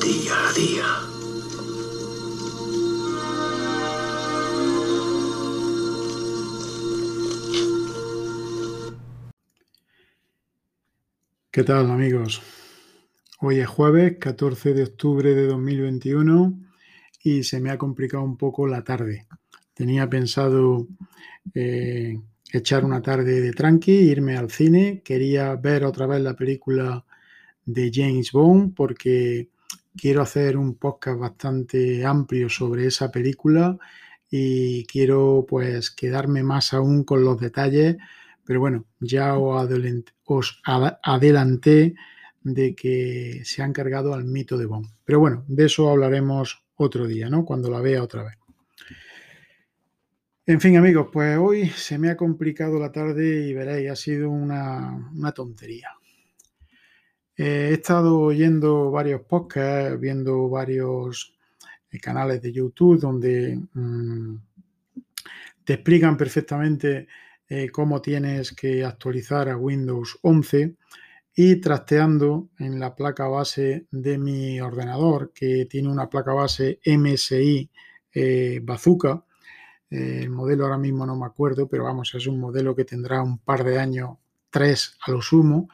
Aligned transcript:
Día 0.00 0.34
a 0.38 0.52
día. 0.52 0.84
¿Qué 11.50 11.64
tal 11.64 11.90
amigos? 11.90 12.42
Hoy 13.40 13.58
es 13.58 13.66
jueves 13.66 14.18
14 14.20 14.72
de 14.72 14.84
octubre 14.84 15.34
de 15.34 15.48
2021 15.48 16.60
y 17.24 17.42
se 17.42 17.60
me 17.60 17.70
ha 17.70 17.76
complicado 17.76 18.22
un 18.22 18.36
poco 18.36 18.68
la 18.68 18.84
tarde. 18.84 19.26
Tenía 19.74 20.08
pensado 20.08 20.86
eh, 21.54 22.20
echar 22.52 22.84
una 22.84 23.02
tarde 23.02 23.40
de 23.40 23.50
tranqui, 23.50 23.90
irme 23.90 24.36
al 24.36 24.52
cine. 24.52 25.02
Quería 25.04 25.56
ver 25.56 25.84
otra 25.84 26.06
vez 26.06 26.20
la 26.20 26.36
película 26.36 27.04
de 27.66 27.90
James 27.92 28.32
Bond 28.32 28.74
porque 28.74 29.50
quiero 29.96 30.22
hacer 30.22 30.56
un 30.56 30.76
podcast 30.76 31.18
bastante 31.18 32.06
amplio 32.06 32.48
sobre 32.48 32.86
esa 32.86 33.10
película 33.10 33.76
y 34.30 34.84
quiero 34.86 35.44
pues 35.48 35.90
quedarme 35.90 36.42
más 36.42 36.72
aún 36.72 37.04
con 37.04 37.22
los 37.24 37.38
detalles. 37.38 37.96
Pero 38.44 38.60
bueno, 38.60 38.86
ya 39.00 39.36
os 39.36 40.60
adelanté 41.02 41.94
de 42.42 42.74
que 42.74 43.42
se 43.44 43.62
han 43.62 43.72
cargado 43.72 44.14
al 44.14 44.24
mito 44.24 44.56
de 44.56 44.66
Bond. 44.66 44.86
Pero 45.04 45.20
bueno, 45.20 45.44
de 45.48 45.66
eso 45.66 45.90
hablaremos 45.90 46.64
otro 46.76 47.06
día, 47.06 47.28
¿no? 47.28 47.44
Cuando 47.44 47.70
la 47.70 47.80
vea 47.80 48.02
otra 48.02 48.22
vez. 48.22 48.36
En 50.48 50.60
fin, 50.60 50.76
amigos, 50.76 51.08
pues 51.12 51.36
hoy 51.38 51.68
se 51.70 51.98
me 51.98 52.08
ha 52.08 52.16
complicado 52.16 52.78
la 52.78 52.92
tarde 52.92 53.48
y 53.48 53.52
veréis, 53.52 53.90
ha 53.90 53.96
sido 53.96 54.30
una, 54.30 55.10
tontería. 55.34 55.90
Eh, 57.36 57.68
he 57.70 57.74
estado 57.74 58.18
oyendo 58.20 58.90
varios 58.90 59.22
podcasts, 59.22 60.00
viendo 60.00 60.48
varios 60.48 61.34
eh, 61.90 62.00
canales 62.00 62.40
de 62.40 62.52
YouTube 62.52 62.98
donde 62.98 63.60
mm, 63.74 64.36
te 65.64 65.74
explican 65.74 66.16
perfectamente 66.16 67.08
eh, 67.48 67.70
cómo 67.70 68.00
tienes 68.00 68.52
que 68.52 68.84
actualizar 68.84 69.48
a 69.48 69.56
Windows 69.56 70.18
11 70.22 70.76
y 71.34 71.56
trasteando 71.56 72.48
en 72.58 72.80
la 72.80 72.94
placa 72.94 73.28
base 73.28 73.86
de 73.90 74.18
mi 74.18 74.60
ordenador 74.60 75.32
que 75.34 75.66
tiene 75.66 75.88
una 75.88 76.08
placa 76.08 76.32
base 76.32 76.80
MSI 76.84 77.70
Bazooka 78.62 79.22
el 79.90 80.30
modelo 80.30 80.64
ahora 80.64 80.78
mismo 80.78 81.06
no 81.06 81.16
me 81.16 81.26
acuerdo, 81.26 81.68
pero 81.68 81.84
vamos, 81.84 82.14
es 82.14 82.26
un 82.26 82.40
modelo 82.40 82.74
que 82.74 82.84
tendrá 82.84 83.22
un 83.22 83.38
par 83.38 83.62
de 83.62 83.78
años, 83.78 84.18
tres 84.50 84.96
a 85.06 85.10
lo 85.10 85.22
sumo. 85.22 85.68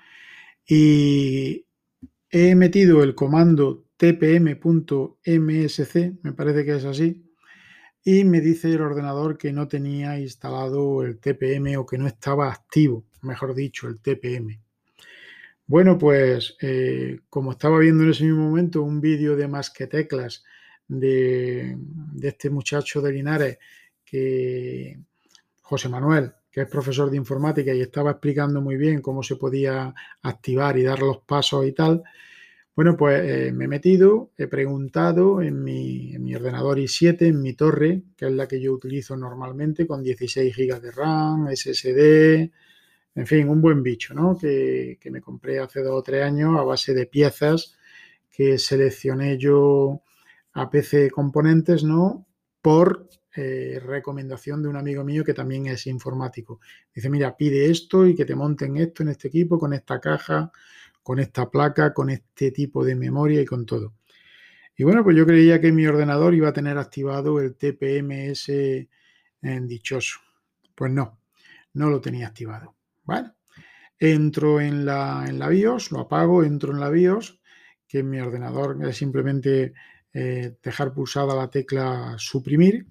Y 0.66 1.66
he 2.30 2.54
metido 2.54 3.02
el 3.02 3.14
comando 3.14 3.86
tpm.msc, 3.96 5.24
me 6.22 6.32
parece 6.32 6.64
que 6.64 6.76
es 6.76 6.84
así, 6.84 7.22
y 8.04 8.24
me 8.24 8.40
dice 8.40 8.72
el 8.72 8.80
ordenador 8.80 9.38
que 9.38 9.52
no 9.52 9.68
tenía 9.68 10.18
instalado 10.18 11.04
el 11.04 11.18
TPM 11.18 11.76
o 11.76 11.86
que 11.86 11.98
no 11.98 12.06
estaba 12.06 12.50
activo, 12.50 13.04
mejor 13.22 13.54
dicho, 13.54 13.86
el 13.86 14.00
TPM. 14.00 14.60
Bueno, 15.66 15.96
pues 15.98 16.56
eh, 16.60 17.20
como 17.28 17.52
estaba 17.52 17.78
viendo 17.78 18.02
en 18.02 18.10
ese 18.10 18.24
mismo 18.24 18.48
momento 18.48 18.82
un 18.82 19.00
vídeo 19.00 19.36
de 19.36 19.46
más 19.46 19.70
que 19.70 19.86
teclas 19.86 20.42
de, 20.88 21.76
de 21.78 22.28
este 22.28 22.50
muchacho 22.50 23.00
de 23.00 23.12
Linares 23.12 23.58
que 24.04 24.98
José 25.60 25.88
Manuel, 25.88 26.34
que 26.52 26.60
es 26.60 26.68
profesor 26.68 27.10
de 27.10 27.16
informática 27.16 27.74
y 27.74 27.80
estaba 27.80 28.12
explicando 28.12 28.60
muy 28.60 28.76
bien 28.76 29.00
cómo 29.00 29.22
se 29.22 29.36
podía 29.36 29.94
activar 30.22 30.78
y 30.78 30.82
dar 30.82 31.00
los 31.00 31.18
pasos 31.18 31.66
y 31.66 31.72
tal, 31.72 32.02
bueno, 32.74 32.96
pues 32.96 33.20
eh, 33.22 33.52
me 33.52 33.66
he 33.66 33.68
metido, 33.68 34.30
he 34.38 34.46
preguntado 34.46 35.42
en 35.42 35.62
mi, 35.62 36.34
ordenador 36.34 36.78
i7, 36.78 37.26
en 37.26 37.42
mi 37.42 37.52
torre, 37.52 38.02
que 38.16 38.26
es 38.26 38.32
la 38.32 38.48
que 38.48 38.60
yo 38.60 38.72
utilizo 38.72 39.14
normalmente, 39.14 39.86
con 39.86 40.02
16 40.02 40.56
GB 40.56 40.80
de 40.80 40.90
RAM, 40.90 41.48
SSD, 41.54 42.50
en 43.14 43.26
fin, 43.26 43.48
un 43.48 43.60
buen 43.60 43.82
bicho, 43.82 44.14
¿no? 44.14 44.38
Que, 44.38 44.98
que, 45.00 45.10
me 45.10 45.20
compré 45.20 45.58
hace 45.58 45.82
dos 45.82 46.00
o 46.00 46.02
tres 46.02 46.22
años 46.24 46.58
a 46.58 46.62
base 46.62 46.94
de 46.94 47.06
piezas 47.06 47.76
que 48.30 48.56
seleccioné 48.58 49.36
yo 49.36 50.02
a 50.54 50.70
PC 50.70 51.10
Componentes, 51.10 51.84
¿no? 51.84 52.26
Por 52.62 53.08
eh, 53.34 53.80
recomendación 53.82 54.62
de 54.62 54.68
un 54.68 54.76
amigo 54.76 55.04
mío 55.04 55.24
que 55.24 55.32
también 55.32 55.66
es 55.66 55.86
informático. 55.86 56.60
Dice, 56.94 57.08
mira, 57.08 57.34
pide 57.34 57.70
esto 57.70 58.06
y 58.06 58.14
que 58.14 58.26
te 58.26 58.34
monten 58.34 58.76
esto 58.76 59.02
en 59.02 59.08
este 59.08 59.28
equipo, 59.28 59.58
con 59.58 59.72
esta 59.72 59.98
caja, 60.00 60.52
con 61.02 61.18
esta 61.18 61.50
placa, 61.50 61.94
con 61.94 62.10
este 62.10 62.50
tipo 62.50 62.84
de 62.84 62.94
memoria 62.94 63.40
y 63.40 63.46
con 63.46 63.64
todo. 63.64 63.94
Y 64.76 64.84
bueno, 64.84 65.02
pues 65.02 65.16
yo 65.16 65.26
creía 65.26 65.60
que 65.60 65.72
mi 65.72 65.86
ordenador 65.86 66.34
iba 66.34 66.48
a 66.48 66.52
tener 66.52 66.76
activado 66.76 67.40
el 67.40 67.54
TPMS 67.54 68.50
en 69.42 69.66
dichoso. 69.66 70.20
Pues 70.74 70.92
no, 70.92 71.20
no 71.74 71.88
lo 71.88 72.00
tenía 72.00 72.26
activado. 72.26 72.74
Bueno, 73.04 73.34
entro 73.98 74.60
en 74.60 74.84
la, 74.84 75.24
en 75.26 75.38
la 75.38 75.48
BIOS, 75.48 75.90
lo 75.92 76.00
apago, 76.00 76.44
entro 76.44 76.72
en 76.72 76.80
la 76.80 76.90
BIOS, 76.90 77.40
que 77.88 78.00
en 78.00 78.10
mi 78.10 78.20
ordenador 78.20 78.78
es 78.86 78.96
simplemente 78.96 79.72
eh, 80.12 80.56
dejar 80.62 80.92
pulsada 80.92 81.34
la 81.34 81.48
tecla 81.48 82.14
suprimir 82.18 82.86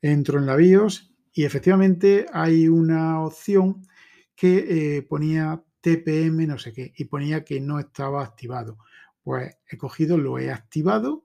entro 0.00 0.38
en 0.38 0.46
la 0.46 0.56
BIOS 0.56 1.12
y 1.32 1.44
efectivamente 1.44 2.26
hay 2.32 2.68
una 2.68 3.22
opción 3.22 3.86
que 4.34 4.96
eh, 4.96 5.02
ponía 5.02 5.62
TPM 5.80 6.46
no 6.46 6.58
sé 6.58 6.72
qué 6.72 6.92
y 6.96 7.04
ponía 7.04 7.44
que 7.44 7.60
no 7.60 7.78
estaba 7.78 8.22
activado. 8.22 8.78
Pues 9.22 9.56
he 9.70 9.76
cogido, 9.76 10.18
lo 10.18 10.38
he 10.38 10.50
activado. 10.50 11.24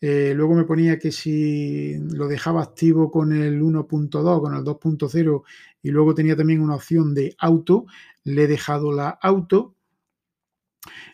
Eh, 0.00 0.34
luego 0.34 0.54
me 0.54 0.64
ponía 0.64 0.98
que 0.98 1.10
si 1.10 1.96
lo 1.98 2.28
dejaba 2.28 2.62
activo 2.62 3.10
con 3.10 3.32
el 3.32 3.62
1.2, 3.62 4.40
con 4.40 4.54
el 4.54 4.62
2.0 4.62 5.42
y 5.82 5.90
luego 5.90 6.14
tenía 6.14 6.36
también 6.36 6.60
una 6.60 6.74
opción 6.74 7.14
de 7.14 7.34
auto, 7.38 7.86
le 8.24 8.44
he 8.44 8.46
dejado 8.46 8.92
la 8.92 9.08
auto, 9.08 9.74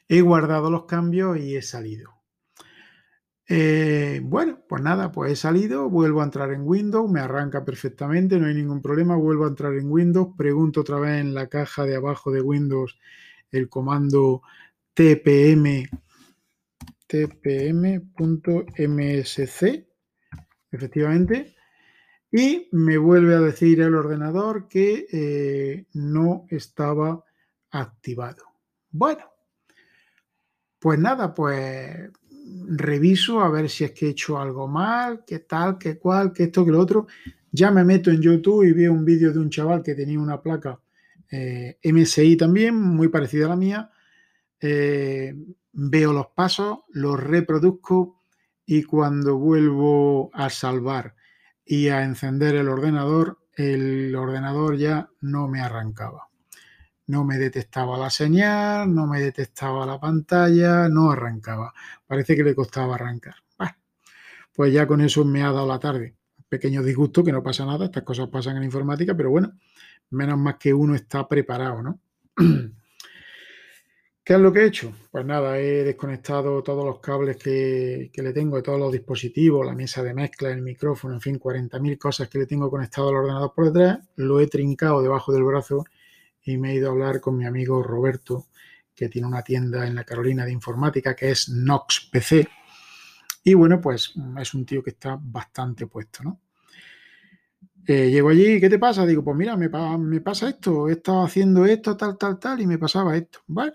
he 0.08 0.20
guardado 0.20 0.70
los 0.70 0.86
cambios 0.86 1.38
y 1.38 1.56
he 1.56 1.62
salido. 1.62 2.21
Eh, 3.48 4.20
bueno, 4.22 4.60
pues 4.68 4.82
nada, 4.82 5.10
pues 5.10 5.32
he 5.32 5.36
salido, 5.36 5.90
vuelvo 5.90 6.20
a 6.20 6.24
entrar 6.24 6.52
en 6.52 6.62
Windows, 6.62 7.10
me 7.10 7.20
arranca 7.20 7.64
perfectamente, 7.64 8.38
no 8.38 8.46
hay 8.46 8.54
ningún 8.54 8.80
problema, 8.80 9.16
vuelvo 9.16 9.44
a 9.44 9.48
entrar 9.48 9.74
en 9.74 9.90
Windows, 9.90 10.34
pregunto 10.36 10.82
otra 10.82 10.98
vez 11.00 11.20
en 11.20 11.34
la 11.34 11.48
caja 11.48 11.84
de 11.84 11.96
abajo 11.96 12.30
de 12.30 12.40
Windows 12.40 12.98
el 13.50 13.68
comando 13.68 14.42
tpm 14.94 15.88
tpm.msc, 17.12 18.14
efectivamente, 20.70 21.54
y 22.30 22.68
me 22.72 22.96
vuelve 22.96 23.34
a 23.34 23.40
decir 23.40 23.82
el 23.82 23.94
ordenador 23.94 24.66
que 24.66 25.06
eh, 25.12 25.84
no 25.92 26.46
estaba 26.48 27.22
activado. 27.70 28.44
Bueno, 28.90 29.30
pues 30.78 30.98
nada, 30.98 31.34
pues 31.34 32.10
reviso 32.66 33.40
a 33.40 33.50
ver 33.50 33.68
si 33.68 33.84
es 33.84 33.92
que 33.92 34.06
he 34.06 34.10
hecho 34.10 34.38
algo 34.38 34.68
mal, 34.68 35.24
qué 35.26 35.40
tal, 35.40 35.78
qué 35.78 35.98
cual, 35.98 36.32
qué 36.32 36.44
esto, 36.44 36.64
qué 36.64 36.70
lo 36.70 36.80
otro. 36.80 37.06
Ya 37.50 37.70
me 37.70 37.84
meto 37.84 38.10
en 38.10 38.20
YouTube 38.20 38.64
y 38.64 38.72
veo 38.72 38.92
un 38.92 39.04
vídeo 39.04 39.32
de 39.32 39.38
un 39.38 39.50
chaval 39.50 39.82
que 39.82 39.94
tenía 39.94 40.18
una 40.18 40.40
placa 40.40 40.80
eh, 41.30 41.78
MSI 41.84 42.36
también, 42.36 42.74
muy 42.74 43.08
parecida 43.08 43.46
a 43.46 43.50
la 43.50 43.56
mía. 43.56 43.90
Eh, 44.60 45.34
veo 45.72 46.12
los 46.12 46.28
pasos, 46.28 46.80
los 46.90 47.18
reproduzco 47.18 48.22
y 48.64 48.82
cuando 48.84 49.36
vuelvo 49.36 50.30
a 50.32 50.50
salvar 50.50 51.14
y 51.64 51.88
a 51.88 52.04
encender 52.04 52.54
el 52.54 52.68
ordenador, 52.68 53.38
el 53.54 54.14
ordenador 54.14 54.76
ya 54.76 55.10
no 55.20 55.48
me 55.48 55.60
arrancaba 55.60 56.31
no 57.06 57.24
me 57.24 57.38
detectaba 57.38 57.98
la 57.98 58.10
señal, 58.10 58.94
no 58.94 59.06
me 59.06 59.20
detectaba 59.20 59.86
la 59.86 59.98
pantalla, 59.98 60.88
no 60.88 61.10
arrancaba. 61.10 61.72
Parece 62.06 62.36
que 62.36 62.44
le 62.44 62.54
costaba 62.54 62.94
arrancar. 62.94 63.34
pues 64.54 64.72
ya 64.72 64.86
con 64.86 65.00
eso 65.00 65.24
me 65.24 65.42
ha 65.42 65.52
dado 65.52 65.66
la 65.66 65.78
tarde. 65.78 66.14
Pequeño 66.48 66.82
disgusto, 66.82 67.24
que 67.24 67.32
no 67.32 67.42
pasa 67.42 67.64
nada, 67.64 67.86
estas 67.86 68.02
cosas 68.02 68.28
pasan 68.28 68.58
en 68.58 68.64
informática, 68.64 69.14
pero 69.16 69.30
bueno, 69.30 69.58
menos 70.10 70.38
más 70.38 70.56
que 70.56 70.74
uno 70.74 70.94
está 70.94 71.26
preparado, 71.26 71.82
¿no? 71.82 72.00
¿Qué 74.24 74.34
es 74.34 74.38
lo 74.38 74.52
que 74.52 74.60
he 74.60 74.66
hecho? 74.66 74.92
Pues 75.10 75.24
nada, 75.24 75.58
he 75.58 75.82
desconectado 75.82 76.62
todos 76.62 76.84
los 76.84 77.00
cables 77.00 77.36
que, 77.38 78.10
que, 78.12 78.22
le 78.22 78.32
tengo 78.32 78.56
de 78.56 78.62
todos 78.62 78.78
los 78.78 78.92
dispositivos, 78.92 79.66
la 79.66 79.74
mesa 79.74 80.02
de 80.04 80.14
mezcla, 80.14 80.50
el 80.50 80.62
micrófono, 80.62 81.14
en 81.14 81.20
fin, 81.20 81.40
40.000 81.40 81.98
cosas 81.98 82.28
que 82.28 82.38
le 82.38 82.46
tengo 82.46 82.70
conectado 82.70 83.08
al 83.08 83.16
ordenador 83.16 83.52
por 83.52 83.72
detrás. 83.72 83.98
Lo 84.14 84.38
he 84.38 84.46
trincado 84.46 85.02
debajo 85.02 85.32
del 85.32 85.42
brazo 85.42 85.84
y 86.44 86.56
me 86.56 86.72
he 86.72 86.74
ido 86.74 86.88
a 86.88 86.92
hablar 86.92 87.20
con 87.20 87.36
mi 87.36 87.46
amigo 87.46 87.82
Roberto, 87.82 88.46
que 88.94 89.08
tiene 89.08 89.28
una 89.28 89.42
tienda 89.42 89.86
en 89.86 89.94
la 89.94 90.04
Carolina 90.04 90.44
de 90.44 90.52
informática 90.52 91.14
que 91.14 91.30
es 91.30 91.48
Nox 91.48 92.08
PC. 92.10 92.48
Y 93.44 93.54
bueno, 93.54 93.80
pues 93.80 94.14
es 94.38 94.54
un 94.54 94.64
tío 94.64 94.82
que 94.82 94.90
está 94.90 95.18
bastante 95.20 95.86
puesto, 95.86 96.22
¿no? 96.22 96.40
Eh, 97.84 98.10
llego 98.10 98.28
allí, 98.28 98.60
¿qué 98.60 98.70
te 98.70 98.78
pasa? 98.78 99.04
Digo, 99.04 99.24
pues 99.24 99.36
mira, 99.36 99.56
me, 99.56 99.68
pasa 100.20 100.48
esto, 100.48 100.88
he 100.88 100.92
estado 100.92 101.24
haciendo 101.24 101.66
esto, 101.66 101.96
tal, 101.96 102.16
tal, 102.16 102.38
tal, 102.38 102.60
y 102.60 102.66
me 102.66 102.78
pasaba 102.78 103.16
esto. 103.16 103.40
Bueno, 103.46 103.72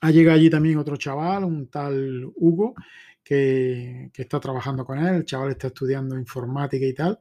Ha 0.00 0.10
llegado 0.10 0.36
allí 0.36 0.50
también 0.50 0.78
otro 0.78 0.96
chaval, 0.96 1.44
un 1.44 1.68
tal 1.68 2.24
Hugo, 2.34 2.74
que, 3.22 4.10
está 4.14 4.40
trabajando 4.40 4.84
con 4.84 4.98
él. 4.98 5.14
El 5.14 5.24
chaval 5.24 5.50
está 5.50 5.68
estudiando 5.68 6.18
informática 6.18 6.84
y 6.84 6.92
tal. 6.92 7.20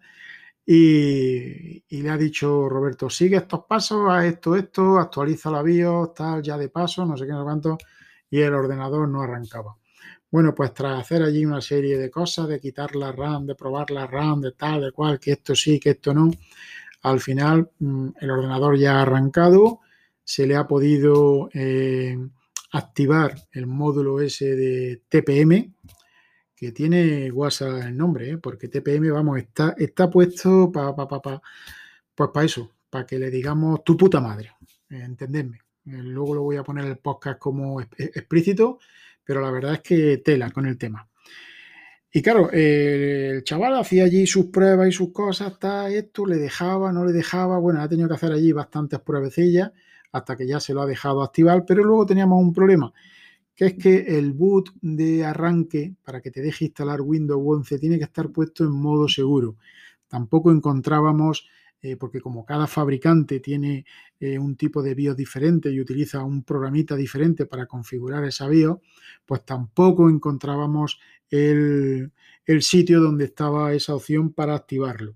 Y, 0.74 2.02
le 2.02 2.10
ha 2.10 2.16
dicho 2.18 2.70
Roberto, 2.70 3.10
sigue 3.10 3.36
estos 3.36 3.66
pasos, 3.66 4.10
a 4.10 4.26
esto, 4.26 4.56
esto, 4.56 5.00
actualiza 5.00 5.52
la 5.52 5.62
BIOS, 5.62 6.14
tal, 6.14 6.42
ya 6.42 6.58
de 6.58 6.70
paso, 6.70 7.06
no 7.06 7.18
sé 7.18 7.26
qué, 7.26 7.34
no 7.34 7.40
sé 7.40 7.44
cuánto. 7.44 7.78
Y 8.30 8.40
el 8.40 8.54
ordenador 8.54 9.06
no 9.10 9.22
arrancaba. 9.22 9.76
Bueno, 10.32 10.56
pues 10.56 10.74
tras 10.74 11.02
hacer 11.02 11.24
allí 11.24 11.46
una 11.46 11.60
serie 11.60 11.98
de 11.98 12.10
cosas, 12.10 12.48
de 12.48 12.62
quitar 12.62 12.96
la 12.96 13.12
RAM, 13.12 13.48
de 13.48 13.56
probar 13.56 13.92
la 13.92 14.08
RAM, 14.08 14.40
de 14.40 14.54
tal, 14.54 14.80
de 14.84 14.94
cual, 14.94 15.20
que 15.20 15.34
esto 15.34 15.54
sí, 15.56 15.78
que 15.78 15.90
esto 15.90 16.14
no, 16.14 16.32
al 17.02 17.20
final 17.20 17.70
mm, 17.80 18.08
el 18.22 18.32
ordenador 18.32 18.78
ya 18.78 19.00
ha 19.00 19.02
arrancado, 19.02 19.82
se 20.24 20.48
le 20.48 20.56
ha 20.56 20.68
podido 20.68 21.50
eh, 21.54 22.18
activar 22.72 23.36
el 23.52 23.68
módulo 23.68 24.22
ese 24.22 24.56
de 24.56 25.02
TPM, 25.10 25.74
que 26.62 26.72
tiene 26.72 27.32
WhatsApp 27.32 27.88
el 27.88 27.98
nombre, 27.98 28.30
¿eh? 28.30 28.38
porque 28.38 28.68
TPM, 28.68 29.10
vamos, 29.10 29.40
está, 29.40 29.74
está 29.80 30.12
puesto 30.12 30.72
para 30.72 30.96
pa, 30.96 31.08
pa, 31.08 31.42
pues 32.14 32.30
para 32.32 32.46
eso, 32.46 32.72
para 32.88 33.04
que 33.04 33.18
le 33.18 33.32
digamos 33.32 33.84
tu 33.84 33.98
puta 33.98 34.22
madre, 34.22 34.52
entendedme. 34.88 35.58
Eh, 35.88 36.04
luego 36.04 36.36
lo 36.36 36.44
voy 36.44 36.58
a 36.58 36.64
poner 36.64 36.86
el 36.86 37.00
podcast 37.00 37.40
como 37.40 37.82
explícito, 37.82 38.78
pero 39.24 39.42
la 39.42 39.50
verdad 39.50 39.74
es 39.74 39.80
que 39.80 40.18
tela 40.20 40.52
con 40.52 40.68
el 40.68 40.78
tema. 40.78 41.10
Y 42.14 42.22
claro, 42.22 42.52
el 42.52 43.44
chaval 43.44 43.78
hacía 43.78 44.04
allí 44.04 44.28
sus 44.28 44.46
pruebas 44.46 44.88
y 44.88 44.92
sus 44.92 45.12
cosas, 45.12 45.54
está 45.54 45.90
esto, 45.90 46.28
le 46.28 46.36
dejaba, 46.36 46.92
no 46.92 47.04
le 47.04 47.12
dejaba, 47.12 47.58
bueno, 47.58 47.82
ha 47.82 47.90
tenido 47.90 48.08
que 48.08 48.14
hacer 48.14 48.34
allí 48.34 48.52
bastantes 48.52 49.00
pruebecillas 49.00 49.72
hasta 50.12 50.36
que 50.38 50.46
ya 50.46 50.60
se 50.60 50.76
lo 50.76 50.84
ha 50.84 50.86
dejado 50.86 51.24
activar, 51.24 51.66
pero 51.66 51.84
luego 51.84 52.06
teníamos 52.06 52.40
un 52.40 52.54
problema, 52.54 52.94
que 53.56 53.66
es 53.66 53.74
que 53.76 54.18
el 54.18 54.34
boot 54.34 54.72
de 54.82 55.26
arranque, 55.26 55.96
para 56.04 56.22
que 56.22 56.32
te 56.32 56.42
deje 56.42 56.66
instalar 56.66 57.02
Windows 57.02 57.42
11, 57.44 57.80
tiene 57.80 57.98
que 57.98 58.06
estar 58.06 58.30
puesto 58.30 58.64
en 58.64 58.72
modo 58.72 59.08
seguro. 59.08 59.58
Tampoco 60.08 60.52
encontrábamos 60.52 61.48
eh, 61.84 61.96
porque 61.98 62.22
como 62.22 62.46
cada 62.46 62.68
fabricante 62.68 63.40
tiene 63.40 63.86
eh, 64.20 64.38
un 64.38 64.56
tipo 64.56 64.84
de 64.84 64.94
BIOS 64.94 65.18
diferente 65.18 65.72
y 65.72 65.80
utiliza 65.80 66.24
un 66.24 66.44
programita 66.44 66.96
diferente 66.96 67.48
para 67.48 67.66
configurar 67.66 68.24
esa 68.24 68.48
BIOS, 68.48 68.78
pues 69.26 69.44
tampoco 69.46 70.08
encontrábamos 70.08 71.00
el, 71.32 72.12
sitio 72.60 73.02
donde 73.02 73.26
estaba 73.26 73.74
esa 73.74 73.96
opción 73.96 74.32
para 74.34 74.54
activarlo. 74.54 75.16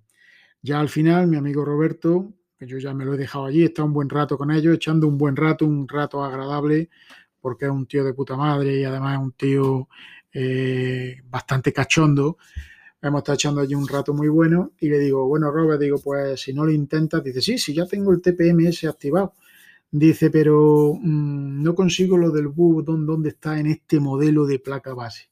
Ya 0.61 0.79
al 0.79 0.89
final, 0.89 1.27
mi 1.27 1.37
amigo 1.37 1.63
Roberto, 1.65 2.33
que 2.57 2.65
yo 2.65 2.79
ya 2.79 2.93
me 2.95 3.05
lo 3.05 3.13
he 3.13 3.17
dejado 3.17 3.45
allí, 3.45 3.63
está 3.63 3.83
un 3.83 3.93
buen 3.93 4.09
rato 4.09 4.37
con 4.37 4.49
ellos, 4.49 4.73
echando 4.75 5.07
un 5.07 5.17
buen 5.19 5.35
rato, 5.35 5.67
un 5.67 5.87
rato 5.87 6.23
agradable, 6.23 6.89
porque 7.45 7.65
es 7.65 7.71
un 7.71 7.85
tío 7.85 8.03
de 8.03 8.15
puta 8.15 8.35
madre 8.35 8.79
y 8.79 8.83
además 8.83 9.19
es 9.19 9.23
un 9.23 9.31
tío 9.33 9.87
eh, 10.33 11.21
bastante 11.29 11.71
cachondo 11.71 12.37
hemos 13.07 13.19
estado 13.19 13.35
echando 13.35 13.61
allí 13.61 13.75
un 13.75 13.87
rato 13.87 14.15
muy 14.15 14.29
bueno 14.29 14.71
y 14.79 14.89
le 14.89 14.97
digo, 14.97 15.27
bueno, 15.27 15.51
Robert, 15.51 15.79
digo, 15.79 15.99
pues 15.99 16.41
si 16.41 16.53
no 16.53 16.65
lo 16.65 16.71
intentas, 16.71 17.23
dice, 17.23 17.39
sí, 17.39 17.59
sí, 17.59 17.71
ya 17.71 17.85
tengo 17.85 18.11
el 18.11 18.19
TPMS 18.19 18.85
activado. 18.85 19.35
Dice, 19.91 20.31
pero 20.31 20.93
mm, 20.99 21.61
no 21.61 21.75
consigo 21.75 22.17
lo 22.17 22.31
del 22.31 22.47
boot, 22.47 22.85
¿dónde 22.85 23.29
está 23.29 23.59
en 23.59 23.67
este 23.67 23.99
modelo 23.99 24.47
de 24.47 24.57
placa 24.57 24.95
base? 24.95 25.29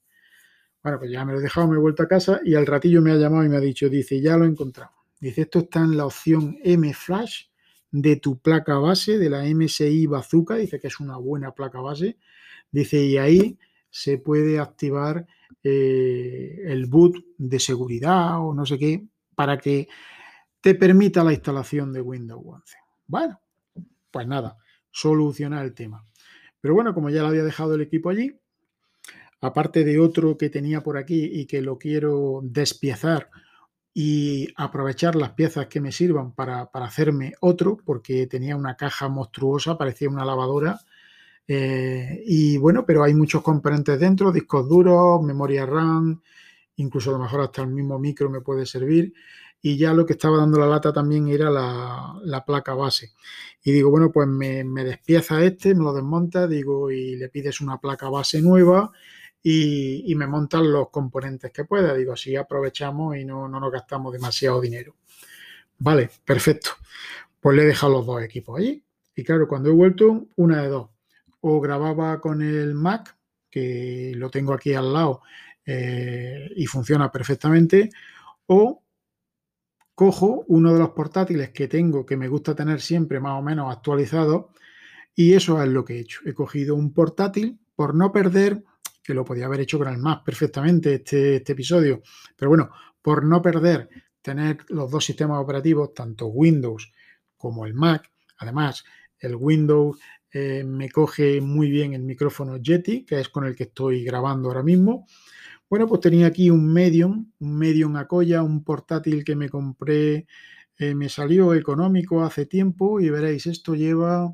Bueno, 0.84 1.00
pues 1.00 1.12
ya 1.12 1.26
me 1.26 1.34
lo 1.34 1.40
he 1.40 1.42
dejado, 1.42 1.68
me 1.68 1.78
he 1.78 1.80
vuelto 1.80 2.04
a 2.04 2.08
casa 2.08 2.42
y 2.44 2.54
al 2.54 2.68
ratillo 2.68 3.02
me 3.02 3.12
ha 3.12 3.16
llamado 3.16 3.44
y 3.44 3.50
me 3.50 3.58
ha 3.58 3.62
dicho, 3.62 3.90
dice, 3.90 4.22
ya 4.22 4.38
lo 4.38 4.46
he 4.46 4.50
encontrado. 4.50 4.92
Dice, 5.20 5.42
esto 5.42 5.60
está 5.60 5.80
en 5.80 5.98
la 5.98 6.06
opción 6.06 6.58
M 6.64 6.94
Flash 6.94 7.46
de 7.94 8.16
tu 8.16 8.40
placa 8.40 8.80
base, 8.80 9.20
de 9.20 9.30
la 9.30 9.44
MSI 9.44 10.08
Bazooka, 10.08 10.56
dice 10.56 10.80
que 10.80 10.88
es 10.88 11.00
una 11.00 11.16
buena 11.18 11.52
placa 11.52 11.80
base. 11.80 12.18
Dice, 12.72 13.06
y 13.06 13.18
ahí 13.18 13.60
se 13.92 14.18
puede 14.18 14.60
activar 14.60 15.28
eh, 15.64 16.60
el 16.66 16.88
boot 16.88 17.24
de 17.38 17.60
seguridad 17.60 18.44
o 18.44 18.52
no 18.56 18.66
sé 18.66 18.80
qué, 18.80 19.06
para 19.36 19.60
que 19.60 19.88
te 20.60 20.74
permita 20.74 21.24
la 21.24 21.34
instalación 21.34 21.94
de 21.94 22.02
Windows 22.02 22.42
11. 22.44 22.78
Bueno, 23.06 23.40
pues 24.10 24.28
nada, 24.28 24.58
solucionar 24.90 25.64
el 25.64 25.76
tema. 25.76 26.04
Pero 26.60 26.74
bueno, 26.74 26.96
como 26.96 27.12
ya 27.12 27.22
lo 27.22 27.28
había 27.28 27.44
dejado 27.44 27.76
el 27.76 27.82
equipo 27.82 28.10
allí, 28.10 28.36
aparte 29.40 29.84
de 29.84 30.00
otro 30.00 30.36
que 30.36 30.50
tenía 30.50 30.82
por 30.82 30.98
aquí 30.98 31.26
y 31.32 31.46
que 31.46 31.62
lo 31.62 31.78
quiero 31.78 32.42
despiezar 32.44 33.30
y 33.94 34.48
aprovechar 34.56 35.16
las 35.16 35.34
piezas 35.34 35.68
que 35.68 35.82
me 35.82 35.92
sirvan 35.92 36.34
para, 36.34 36.72
para 36.72 36.86
hacerme 36.86 37.34
otro, 37.42 37.78
porque 37.86 38.28
tenía 38.28 38.56
una 38.56 38.76
caja 38.76 39.08
monstruosa, 39.08 39.78
parecía 39.78 40.10
una 40.10 40.26
lavadora, 40.26 40.80
eh, 41.48 42.24
y 42.26 42.58
bueno, 42.58 42.86
pero 42.86 43.04
hay 43.04 43.14
muchos 43.14 43.42
componentes 43.42 44.00
dentro, 44.00 44.32
discos 44.32 44.68
duros, 44.68 45.22
memoria 45.24 45.66
RAM, 45.66 46.22
incluso 46.78 47.10
a 47.10 47.14
lo 47.14 47.20
mejor 47.20 47.42
hasta 47.42 47.62
el 47.62 47.68
mismo 47.70 48.00
micro 48.00 48.30
me 48.30 48.42
puede 48.42 48.66
servir. 48.66 49.14
Y 49.62 49.78
ya 49.78 49.94
lo 49.94 50.06
que 50.06 50.14
estaba 50.14 50.38
dando 50.38 50.60
la 50.60 50.68
lata 50.68 50.92
también 50.92 51.28
era 51.30 51.50
la, 51.50 52.44
placa 52.46 52.74
base. 52.74 53.14
Y 53.64 53.72
digo, 53.72 53.90
bueno, 53.90 54.12
pues 54.12 54.28
me, 54.28 54.64
despieza 54.84 55.42
este, 55.44 55.74
me 55.74 55.84
lo 55.84 55.94
desmonta, 55.94 56.48
digo, 56.48 56.92
y 56.92 57.16
le 57.16 57.30
pides 57.30 57.62
una 57.62 57.78
placa 57.80 58.10
base 58.10 58.42
nueva 58.42 58.92
y, 59.44 60.16
me 60.16 60.26
montan 60.26 60.72
los 60.72 60.90
componentes 60.90 61.52
que 61.52 61.66
pueda. 61.66 61.94
Digo, 61.94 62.14
así 62.14 62.36
aprovechamos 62.36 63.18
y 63.18 63.26
no, 63.26 63.48
no 63.48 63.60
nos 63.60 63.72
gastamos 63.72 64.14
demasiado 64.14 64.62
dinero. 64.62 64.96
Vale, 65.80 66.10
perfecto. 66.24 66.72
Pues 67.42 67.58
le 67.58 67.64
he 67.64 67.68
dejado 67.68 67.94
los 67.94 68.06
dos 68.06 68.24
equipos 68.24 68.58
allí. 68.58 68.84
Y 69.16 69.24
claro, 69.24 69.48
cuando 69.48 69.70
he 69.70 69.74
vuelto, 69.74 70.28
una 70.38 70.62
de 70.62 70.70
dos 70.70 70.94
o 71.46 71.60
grababa 71.60 72.22
con 72.22 72.42
el 72.42 72.74
Mac, 72.74 73.18
que 73.50 74.14
lo 74.16 74.30
tengo 74.30 74.54
aquí 74.54 74.74
al 74.74 74.94
lado 74.94 75.22
eh, 75.66 76.50
y 76.56 76.66
funciona 76.68 77.12
perfectamente, 77.12 77.90
o 78.48 78.82
cojo 79.94 80.46
uno 80.48 80.74
de 80.74 80.80
los 80.80 80.92
portátiles 80.92 81.50
que 81.50 81.68
tengo, 81.68 82.06
que 82.06 82.16
me 82.16 82.30
gusta 82.30 82.56
tener 82.56 82.80
siempre 82.80 83.20
más 83.20 83.38
o 83.38 83.42
menos 83.42 83.76
actualizado, 83.76 84.52
y 85.16 85.34
eso 85.34 85.62
es 85.62 85.68
lo 85.68 85.84
que 85.84 85.98
he 85.98 86.00
hecho. 86.00 86.22
He 86.26 86.34
cogido 86.34 86.76
un 86.76 86.94
portátil 86.94 87.60
por 87.76 87.94
no 87.94 88.14
perder, 88.14 88.64
que 89.04 89.14
lo 89.14 89.26
podía 89.26 89.46
haber 89.46 89.62
hecho 89.62 89.78
con 89.78 89.90
el 89.90 89.98
Mac 89.98 90.24
perfectamente 90.24 90.96
este, 90.96 91.38
este 91.38 91.54
episodio, 91.54 92.02
pero 92.36 92.50
bueno, 92.50 92.72
por 93.02 93.26
no 93.26 93.42
perder 93.42 93.90
tener 94.22 94.60
los 94.70 94.90
dos 94.90 95.04
sistemas 95.04 95.44
operativos, 95.44 95.94
tanto 95.94 96.28
Windows 96.28 96.92
como 97.38 97.66
el 97.66 97.74
Mac, 97.74 98.10
además 98.38 98.86
el 99.20 99.36
Windows 99.36 100.00
eh, 100.32 100.64
me 100.64 100.90
coge 100.90 101.42
muy 101.42 101.70
bien 101.70 101.94
el 101.94 102.04
micrófono 102.04 102.58
Yeti, 102.58 103.06
que 103.06 103.20
es 103.20 103.30
con 103.30 103.46
el 103.46 103.56
que 103.56 103.64
estoy 103.64 104.04
grabando 104.04 104.50
ahora 104.50 104.64
mismo. 104.64 105.06
Bueno, 105.70 105.88
pues 105.88 106.02
tenía 106.02 106.28
aquí 106.28 106.50
un 106.50 106.72
Medium, 106.72 107.32
un 107.40 107.58
Medium 107.58 107.96
Acoya, 107.98 108.42
un 108.42 108.64
portátil 108.64 109.24
que 109.24 109.36
me 109.36 109.50
compré, 109.50 110.26
eh, 110.78 110.96
me 110.96 111.10
salió 111.10 111.54
económico 111.54 112.24
hace 112.24 112.48
tiempo 112.48 113.00
y 113.00 113.10
veréis, 113.10 113.46
esto 113.46 113.76
lleva 113.76 114.34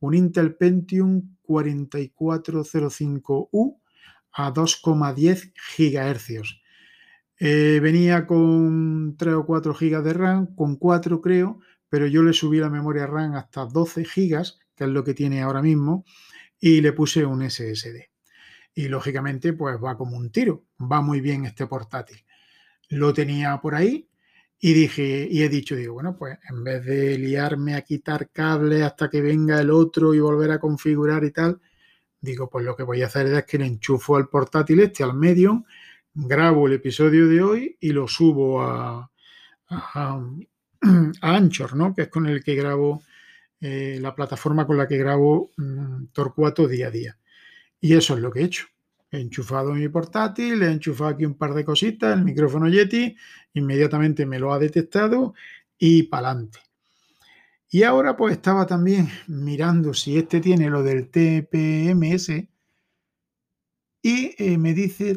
un 0.00 0.14
Intel 0.14 0.56
Pentium 0.56 1.36
4405U 1.46 3.79
a 4.32 4.52
2,10 4.52 5.52
GHz. 5.76 6.60
Eh, 7.38 7.80
venía 7.82 8.26
con 8.26 9.16
3 9.16 9.34
o 9.34 9.46
4 9.46 9.74
GB 9.74 10.02
de 10.02 10.12
RAM, 10.12 10.54
con 10.54 10.76
4 10.76 11.20
creo, 11.20 11.60
pero 11.88 12.06
yo 12.06 12.22
le 12.22 12.32
subí 12.32 12.58
la 12.58 12.70
memoria 12.70 13.06
RAM 13.06 13.34
hasta 13.34 13.64
12 13.64 14.04
GB 14.04 14.44
que 14.80 14.84
es 14.84 14.90
lo 14.90 15.04
que 15.04 15.12
tiene 15.12 15.42
ahora 15.42 15.60
mismo, 15.60 16.06
y 16.58 16.80
le 16.80 16.94
puse 16.94 17.26
un 17.26 17.42
SSD. 17.42 18.08
Y 18.74 18.88
lógicamente, 18.88 19.52
pues 19.52 19.76
va 19.76 19.98
como 19.98 20.16
un 20.16 20.32
tiro, 20.32 20.64
va 20.80 21.02
muy 21.02 21.20
bien 21.20 21.44
este 21.44 21.66
portátil. 21.66 22.24
Lo 22.88 23.12
tenía 23.12 23.60
por 23.60 23.74
ahí 23.74 24.08
y 24.58 24.72
dije, 24.72 25.28
y 25.30 25.42
he 25.42 25.50
dicho, 25.50 25.76
digo, 25.76 25.92
bueno, 25.94 26.16
pues 26.16 26.38
en 26.48 26.64
vez 26.64 26.82
de 26.86 27.18
liarme 27.18 27.74
a 27.74 27.82
quitar 27.82 28.30
cables 28.30 28.82
hasta 28.82 29.10
que 29.10 29.20
venga 29.20 29.60
el 29.60 29.70
otro 29.70 30.14
y 30.14 30.20
volver 30.20 30.50
a 30.52 30.60
configurar 30.60 31.24
y 31.24 31.30
tal, 31.30 31.60
digo, 32.20 32.48
pues 32.50 32.64
lo 32.64 32.76
que 32.76 32.82
voy 32.82 33.02
a 33.02 33.06
hacer 33.06 33.26
es 33.26 33.44
que 33.44 33.58
le 33.58 33.66
enchufo 33.66 34.16
al 34.16 34.28
portátil 34.28 34.80
este, 34.80 35.02
al 35.02 35.14
Medium, 35.14 35.64
grabo 36.14 36.66
el 36.66 36.74
episodio 36.74 37.28
de 37.28 37.42
hoy 37.42 37.76
y 37.80 37.90
lo 37.90 38.08
subo 38.08 38.62
a, 38.62 39.10
a, 39.68 40.20
Anchor, 41.20 41.76
¿no? 41.76 41.94
Que 41.94 42.02
es 42.02 42.08
con 42.08 42.26
el 42.26 42.42
que 42.42 42.54
grabo 42.54 43.02
eh, 43.60 43.98
la 44.00 44.14
plataforma 44.14 44.66
con 44.66 44.76
la 44.76 44.88
que 44.88 44.96
grabo 44.96 45.50
mm, 45.56 46.06
Torcuato 46.12 46.66
día 46.66 46.88
a 46.88 46.90
día. 46.90 47.18
Y 47.80 47.94
eso 47.94 48.14
es 48.14 48.20
lo 48.20 48.30
que 48.30 48.40
he 48.40 48.44
hecho. 48.44 48.66
He 49.10 49.20
enchufado 49.20 49.72
mi 49.72 49.88
portátil, 49.88 50.62
he 50.62 50.70
enchufado 50.70 51.10
aquí 51.10 51.24
un 51.24 51.34
par 51.34 51.52
de 51.54 51.64
cositas, 51.64 52.16
el 52.16 52.24
micrófono 52.24 52.68
Yeti, 52.68 53.16
inmediatamente 53.54 54.24
me 54.24 54.38
lo 54.38 54.52
ha 54.52 54.58
detectado 54.58 55.34
y 55.78 56.04
para 56.04 56.30
adelante. 56.30 56.60
Y 57.72 57.84
ahora 57.84 58.16
pues 58.16 58.32
estaba 58.32 58.66
también 58.66 59.08
mirando 59.28 59.94
si 59.94 60.18
este 60.18 60.40
tiene 60.40 60.68
lo 60.68 60.82
del 60.82 61.08
TPMS 61.08 62.30
y 64.02 64.34
eh, 64.38 64.58
me 64.58 64.74
dice, 64.74 65.16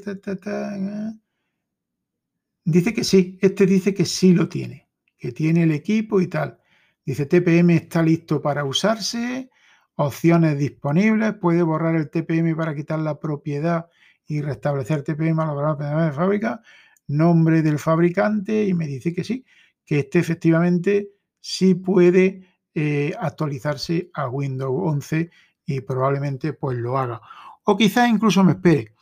dice 2.64 2.94
que 2.94 3.04
sí, 3.04 3.40
este 3.42 3.66
dice 3.66 3.94
que 3.96 4.06
sí 4.06 4.34
lo 4.34 4.48
tiene, 4.50 4.88
que 5.18 5.32
tiene 5.32 5.64
el 5.64 5.72
equipo 5.72 6.22
y 6.22 6.28
tal. 6.28 6.60
Dice 7.04 7.26
TPM 7.26 7.72
está 7.72 8.04
listo 8.04 8.40
para 8.40 8.64
usarse 8.66 9.50
opciones 9.96 10.58
disponibles, 10.60 11.34
puede 11.34 11.64
borrar 11.64 11.96
el 11.96 12.12
TPM 12.12 12.56
para 12.56 12.76
quitar 12.76 13.00
la 13.00 13.20
propiedad 13.20 13.88
y 14.28 14.42
restablecer 14.42 15.02
TPM 15.02 15.40
a 15.40 15.54
la 15.54 16.06
de 16.06 16.12
fábrica, 16.12 16.62
nombre 17.08 17.64
del 17.64 17.80
fabricante 17.80 18.66
y 18.66 18.76
me 18.76 18.86
dice 18.86 19.12
que 19.12 19.24
sí, 19.24 19.44
que 19.86 20.00
este 20.00 20.20
efectivamente 20.20 21.14
sí 21.44 21.76
puede 21.76 22.48
eh, 22.74 23.14
actualizarse 23.20 24.10
a 24.14 24.30
Windows 24.30 24.80
11 24.82 25.30
y 25.66 25.82
probablemente 25.82 26.54
pues 26.54 26.78
lo 26.78 26.98
haga. 26.98 27.22
O 27.66 27.76
quizás 27.76 28.10
incluso 28.10 28.46
me 28.46 28.54
espere, 28.54 28.94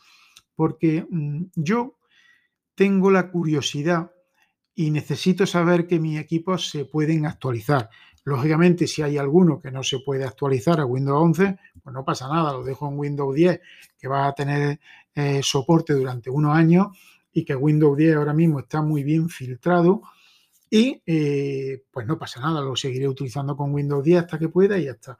porque 0.56 1.06
mm, 1.08 1.44
yo 1.54 1.98
tengo 2.74 3.12
la 3.12 3.30
curiosidad 3.30 4.10
y 4.74 4.90
necesito 4.90 5.46
saber 5.46 5.86
que 5.86 6.00
mis 6.00 6.18
equipos 6.18 6.68
se 6.68 6.84
pueden 6.84 7.26
actualizar. 7.26 7.88
Lógicamente, 8.24 8.88
si 8.88 9.02
hay 9.02 9.18
alguno 9.18 9.60
que 9.60 9.70
no 9.70 9.84
se 9.84 10.00
puede 10.00 10.24
actualizar 10.24 10.80
a 10.80 10.84
Windows 10.84 11.22
11, 11.22 11.58
pues 11.80 11.94
no 11.94 12.04
pasa 12.04 12.26
nada, 12.28 12.52
lo 12.52 12.64
dejo 12.64 12.88
en 12.88 12.98
Windows 12.98 13.36
10, 13.36 13.60
que 13.96 14.08
va 14.08 14.26
a 14.26 14.34
tener 14.34 14.80
eh, 15.14 15.40
soporte 15.44 15.92
durante 15.92 16.28
unos 16.28 16.56
años 16.56 16.88
y 17.32 17.44
que 17.44 17.54
Windows 17.54 17.96
10 17.96 18.16
ahora 18.16 18.34
mismo 18.34 18.58
está 18.58 18.82
muy 18.82 19.04
bien 19.04 19.28
filtrado 19.28 20.02
y 20.74 21.02
eh, 21.04 21.84
pues 21.90 22.06
no 22.06 22.18
pasa 22.18 22.40
nada, 22.40 22.62
lo 22.62 22.74
seguiré 22.76 23.06
utilizando 23.06 23.54
con 23.58 23.74
Windows 23.74 24.02
10 24.02 24.22
hasta 24.22 24.38
que 24.38 24.48
pueda 24.48 24.78
y 24.78 24.84
ya 24.84 24.92
está. 24.92 25.18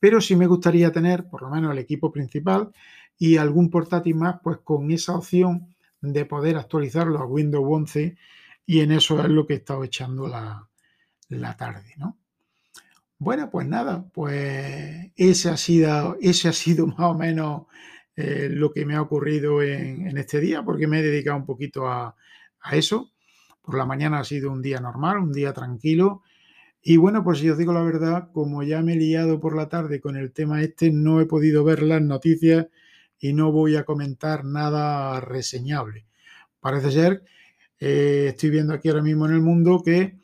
Pero 0.00 0.22
sí 0.22 0.36
me 0.36 0.46
gustaría 0.46 0.90
tener 0.90 1.28
por 1.28 1.42
lo 1.42 1.50
menos 1.50 1.70
el 1.72 1.78
equipo 1.78 2.10
principal 2.10 2.70
y 3.18 3.36
algún 3.36 3.68
portátil 3.68 4.14
más 4.14 4.40
pues 4.42 4.56
con 4.64 4.90
esa 4.90 5.14
opción 5.14 5.74
de 6.00 6.24
poder 6.24 6.56
actualizarlo 6.56 7.18
a 7.18 7.26
Windows 7.26 7.66
11 7.68 8.16
y 8.64 8.80
en 8.80 8.90
eso 8.90 9.20
es 9.20 9.28
lo 9.28 9.46
que 9.46 9.52
he 9.52 9.56
estado 9.58 9.84
echando 9.84 10.28
la, 10.28 10.66
tarde, 11.58 11.92
¿no? 11.98 12.16
Bueno, 13.18 13.50
pues 13.50 13.68
nada, 13.68 14.02
pues 14.14 15.12
ese 15.14 15.50
ha 15.50 15.58
sido, 15.58 16.16
ese 16.22 16.48
ha 16.48 16.54
sido 16.54 16.86
más 16.86 17.00
o 17.00 17.14
menos 17.14 17.64
eh, 18.16 18.48
lo 18.50 18.72
que 18.72 18.86
me 18.86 18.94
ha 18.94 19.02
ocurrido 19.02 19.60
en, 19.60 20.16
este 20.16 20.40
día, 20.40 20.62
porque 20.62 20.86
me 20.86 21.00
he 21.00 21.02
dedicado 21.02 21.36
un 21.36 21.44
poquito 21.44 21.86
a, 21.86 22.16
a, 22.62 22.76
eso. 22.76 23.10
Por 23.66 23.76
la 23.76 23.84
mañana 23.84 24.20
ha 24.20 24.24
sido 24.24 24.52
un 24.52 24.62
día 24.62 24.78
normal, 24.78 25.18
un 25.18 25.32
día 25.32 25.52
tranquilo. 25.52 26.22
Y 26.80 26.98
bueno, 26.98 27.24
pues 27.24 27.40
si 27.40 27.50
os 27.50 27.58
digo 27.58 27.72
la 27.72 27.82
verdad, 27.82 28.30
como 28.32 28.62
ya 28.62 28.80
me 28.80 28.92
he 28.92 28.96
liado 28.96 29.40
por 29.40 29.56
la 29.56 29.68
tarde 29.68 30.00
con 30.00 30.16
el 30.16 30.32
tema 30.32 30.62
este, 30.62 30.92
no 30.92 31.20
he 31.20 31.26
podido 31.26 31.64
ver 31.64 31.82
las 31.82 32.00
noticias 32.00 32.68
y 33.18 33.32
no 33.32 33.50
voy 33.50 33.74
a 33.74 33.82
comentar 33.82 34.44
nada 34.44 35.18
reseñable. 35.18 36.06
Parece 36.60 36.92
ser, 36.92 37.24
eh, 37.80 38.26
estoy 38.28 38.50
viendo 38.50 38.72
aquí 38.72 38.88
ahora 38.88 39.02
mismo 39.02 39.26
en 39.26 39.32
el 39.32 39.40
mundo 39.40 39.82
que 39.84 40.16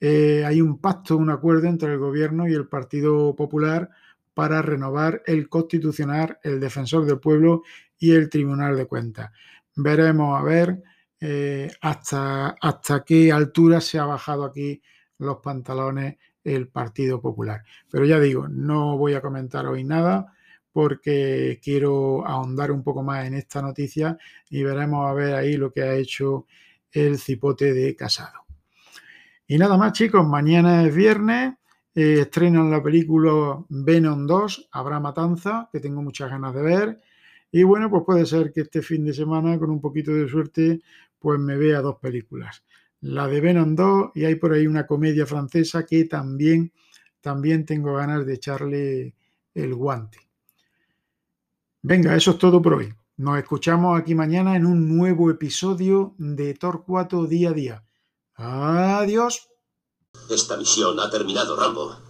eh, 0.00 0.44
hay 0.44 0.60
un 0.60 0.78
pacto, 0.78 1.16
un 1.16 1.30
acuerdo 1.30 1.68
entre 1.68 1.92
el 1.92 1.98
gobierno 1.98 2.48
y 2.48 2.54
el 2.54 2.66
Partido 2.66 3.36
Popular 3.36 3.88
para 4.34 4.62
renovar 4.62 5.22
el 5.26 5.48
Constitucional, 5.48 6.40
el 6.42 6.58
Defensor 6.58 7.06
del 7.06 7.20
Pueblo 7.20 7.62
y 8.00 8.14
el 8.14 8.28
Tribunal 8.28 8.76
de 8.76 8.86
Cuentas. 8.86 9.30
Veremos 9.76 10.40
a 10.40 10.42
ver 10.42 10.82
eh, 11.20 11.70
hasta, 11.80 12.56
hasta 12.60 13.04
qué 13.04 13.32
altura 13.32 13.80
se 13.80 13.98
ha 13.98 14.04
bajado 14.04 14.44
aquí 14.44 14.80
los 15.18 15.38
pantalones 15.38 16.16
el 16.44 16.68
Partido 16.68 17.20
Popular. 17.20 17.62
Pero 17.90 18.04
ya 18.04 18.18
digo, 18.18 18.48
no 18.48 18.96
voy 18.96 19.14
a 19.14 19.20
comentar 19.20 19.66
hoy 19.66 19.84
nada 19.84 20.32
porque 20.72 21.60
quiero 21.62 22.26
ahondar 22.26 22.70
un 22.70 22.82
poco 22.82 23.02
más 23.02 23.26
en 23.26 23.34
esta 23.34 23.60
noticia 23.60 24.16
y 24.48 24.62
veremos 24.62 25.08
a 25.08 25.14
ver 25.14 25.34
ahí 25.34 25.56
lo 25.56 25.72
que 25.72 25.82
ha 25.82 25.94
hecho 25.94 26.46
el 26.92 27.18
cipote 27.18 27.72
de 27.72 27.94
Casado. 27.96 28.46
Y 29.46 29.58
nada 29.58 29.76
más 29.76 29.92
chicos, 29.92 30.26
mañana 30.26 30.84
es 30.84 30.94
viernes, 30.94 31.54
eh, 31.94 32.20
estrenan 32.20 32.70
la 32.70 32.82
película 32.82 33.58
Venom 33.68 34.26
2, 34.26 34.68
Habrá 34.70 35.00
Matanza, 35.00 35.68
que 35.72 35.80
tengo 35.80 36.02
muchas 36.02 36.30
ganas 36.30 36.54
de 36.54 36.62
ver. 36.62 37.00
Y 37.50 37.64
bueno, 37.64 37.90
pues 37.90 38.04
puede 38.06 38.26
ser 38.26 38.52
que 38.52 38.60
este 38.60 38.80
fin 38.80 39.04
de 39.04 39.12
semana, 39.12 39.58
con 39.58 39.70
un 39.70 39.80
poquito 39.80 40.12
de 40.12 40.28
suerte, 40.28 40.80
pues 41.20 41.38
me 41.38 41.56
vea 41.56 41.80
dos 41.80 41.96
películas. 41.96 42.64
La 43.02 43.28
de 43.28 43.40
Venom 43.40 43.74
2 43.76 44.10
y 44.14 44.24
hay 44.24 44.34
por 44.34 44.52
ahí 44.52 44.66
una 44.66 44.86
comedia 44.86 45.26
francesa 45.26 45.86
que 45.86 46.04
también, 46.04 46.72
también 47.20 47.64
tengo 47.64 47.94
ganas 47.94 48.26
de 48.26 48.34
echarle 48.34 49.14
el 49.54 49.74
guante. 49.74 50.18
Venga, 51.82 52.14
eso 52.14 52.32
es 52.32 52.38
todo 52.38 52.60
por 52.60 52.74
hoy. 52.74 52.92
Nos 53.16 53.38
escuchamos 53.38 53.98
aquí 53.98 54.14
mañana 54.14 54.56
en 54.56 54.66
un 54.66 54.96
nuevo 54.96 55.30
episodio 55.30 56.14
de 56.18 56.54
Torcuato 56.54 57.26
Día 57.26 57.50
a 57.50 57.52
Día. 57.52 57.84
Adiós. 58.34 59.48
Esta 60.28 60.56
misión 60.56 60.98
ha 61.00 61.10
terminado, 61.10 61.56
Rambo. 61.56 62.09